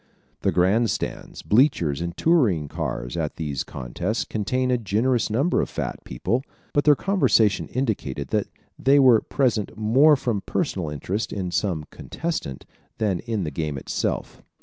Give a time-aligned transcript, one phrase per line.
[0.41, 5.69] The grand stands, bleachers and touring cars at these contests contained a generous number of
[5.69, 6.41] fat people,
[6.73, 8.47] but their conversation indicated that
[8.79, 12.65] they were present more from personal interest in some contestant
[12.97, 14.41] than in the game itself.